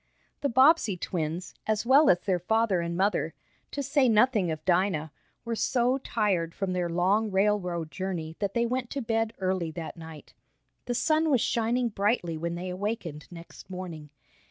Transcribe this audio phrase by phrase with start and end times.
[0.39, 3.35] The Bobbsey twins, as well as their father and mother,
[3.69, 5.11] to say nothing of Dinah,
[5.45, 9.97] were so tired from their long railroad journey that they went to bed early that
[9.97, 10.33] night.
[10.85, 14.09] The sun was shining brightly when they awakened next morning.